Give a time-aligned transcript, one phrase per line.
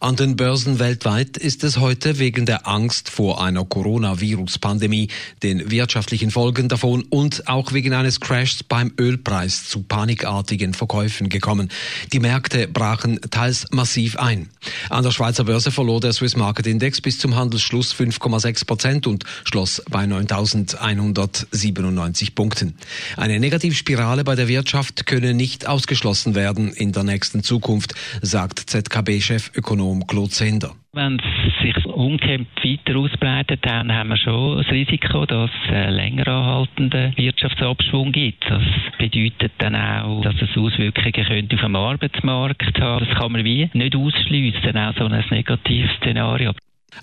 [0.00, 5.08] An den Börsen weltweit ist es heute wegen der Angst vor einer Coronavirus-Pandemie,
[5.42, 11.70] den wirtschaftlichen Folgen davon und auch wegen eines Crashs beim Ölpreis zu panikartigen Verkäufen gekommen.
[12.12, 14.48] Die Märkte brachen teils massiv ein.
[14.90, 19.24] An der Schweizer Börse verlor der Swiss Market Index bis zum Handelsschluss 5,6 Prozent und
[19.44, 22.74] schloss bei 9.197 Punkten.
[23.16, 29.52] Eine Negativspirale bei der Wirtschaft könne nicht ausgeschlossen werden in der nächsten Zukunft, sagt ZKB-Chef
[29.54, 30.74] Ökonom Ökonom Claude Sender.
[30.92, 35.94] Wenn es sich umgekehrt weiter ausbreitet, dann haben wir schon das Risiko, dass es einen
[35.94, 38.44] länger anhaltenden Wirtschaftsabschwung gibt.
[38.48, 38.62] Das
[38.98, 43.06] bedeutet dann auch, dass es Auswirkungen könnte auf dem Arbeitsmarkt haben.
[43.06, 46.52] Das kann man wie nicht ausschliessen, auch so ein Negativszenario.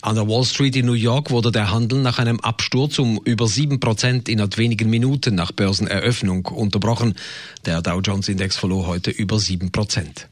[0.02, 3.45] An der Wall Street in New York wurde der Handel nach einem Absturz um über
[3.45, 7.14] 7% innerhalb wenigen Minuten nach Börseneröffnung unterbrochen.
[7.67, 10.30] Der Dow Jones Index verlor heute über 7%.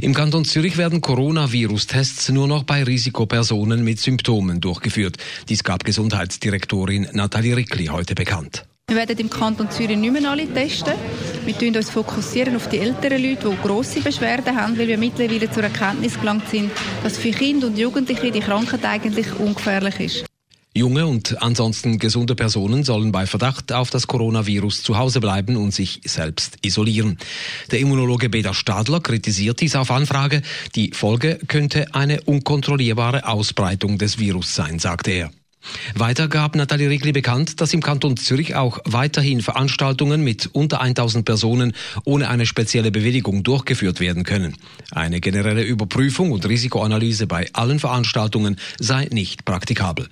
[0.00, 5.16] Im Kanton Zürich werden Coronavirus-Tests nur noch bei Risikopersonen mit Symptomen durchgeführt.
[5.48, 8.66] Dies gab Gesundheitsdirektorin Nathalie Rickli heute bekannt.
[8.88, 10.94] Wir werden im Kanton Zürich nicht mehr alle testen.
[11.46, 15.50] Wir fokussieren uns fokussieren auf die älteren Leute, die grosse Beschwerden haben, weil wir mittlerweile
[15.50, 16.70] zur Erkenntnis gelangt sind,
[17.02, 20.31] dass für Kinder und Jugendliche die Krankheit eigentlich ungefährlich ist.
[20.74, 25.74] Junge und ansonsten gesunde Personen sollen bei Verdacht auf das Coronavirus zu Hause bleiben und
[25.74, 27.18] sich selbst isolieren.
[27.70, 30.40] Der Immunologe Beda Stadler kritisiert dies auf Anfrage.
[30.74, 35.30] Die Folge könnte eine unkontrollierbare Ausbreitung des Virus sein, sagte er.
[35.94, 41.24] Weiter gab Nathalie Regli bekannt, dass im Kanton Zürich auch weiterhin Veranstaltungen mit unter 1000
[41.24, 41.72] Personen
[42.04, 44.56] ohne eine spezielle Bewilligung durchgeführt werden können.
[44.90, 50.08] Eine generelle Überprüfung und Risikoanalyse bei allen Veranstaltungen sei nicht praktikabel.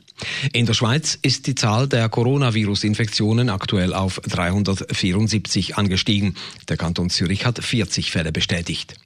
[0.52, 6.36] In der Schweiz ist die Zahl der Coronavirus-Infektionen aktuell auf 374 angestiegen.
[6.68, 8.96] Der Kanton Zürich hat 40 Fälle bestätigt.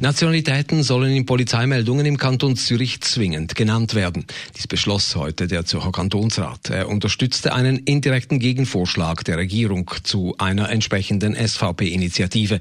[0.00, 4.26] Nationalitäten sollen in Polizeimeldungen im Kanton Zürich zwingend genannt werden.
[4.56, 6.70] Dies beschloss heute der Zürcher Kantonsrat.
[6.70, 12.58] Er unterstützte einen indirekten Gegenvorschlag der Regierung zu einer entsprechenden SVP-Initiative.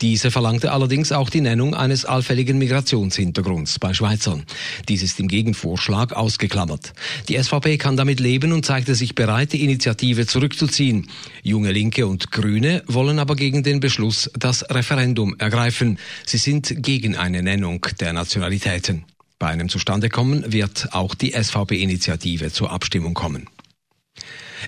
[0.00, 4.44] Diese verlangte allerdings auch die Nennung eines allfälligen Migrationshintergrunds bei Schweizern.
[4.88, 6.92] Dies ist im Gegenvorschlag ausgeklammert.
[7.28, 11.08] Die SVP kann damit leben und zeigte sich bereit, die Initiative zurückzuziehen.
[11.42, 15.98] Junge Linke und Grüne wollen aber gegen den Beschluss das Referendum ergreifen.
[16.26, 19.04] Sie sind gegen eine Nennung der Nationalitäten.
[19.38, 23.48] Bei einem Zustandekommen wird auch die SVP-Initiative zur Abstimmung kommen.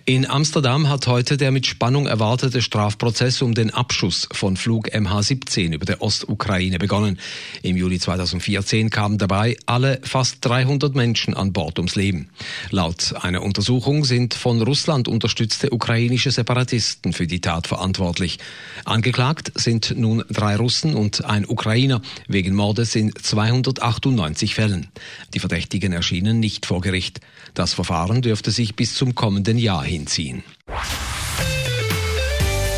[0.04, 5.74] In Amsterdam hat heute der mit Spannung erwartete Strafprozess um den Abschuss von Flug MH17
[5.74, 7.18] über der Ostukraine begonnen.
[7.62, 12.28] Im Juli 2014 kamen dabei alle fast 300 Menschen an Bord ums Leben.
[12.70, 18.38] Laut einer Untersuchung sind von Russland unterstützte ukrainische Separatisten für die Tat verantwortlich.
[18.84, 24.88] Angeklagt sind nun drei Russen und ein Ukrainer wegen Mordes in 298 Fällen.
[25.34, 27.20] Die Verdächtigen erschienen nicht vor Gericht.
[27.54, 30.42] Das Verfahren dürfte sich bis zum kommenden Jahr hinziehen.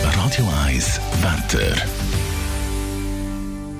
[0.02, 1.76] Radio 1 Wetter.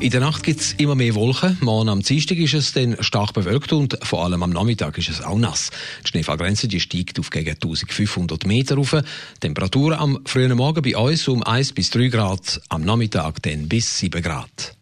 [0.02, 1.56] In der Nacht gibt es immer mehr Wolken.
[1.60, 5.22] Morgen am Dienstag ist es dann stark bewölkt und vor allem am Nachmittag ist es
[5.22, 5.70] auch nass.
[6.02, 8.96] Die Schneefallgrenze die steigt auf gegen 1500 Meter rauf.
[9.38, 14.00] Temperatur am frühen Morgen bei uns um 1 bis 3 Grad, am Nachmittag dann bis
[14.00, 14.74] 7 Grad.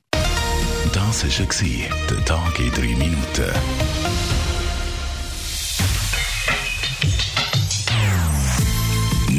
[0.92, 4.49] Das war der Tag in 3 Minuten.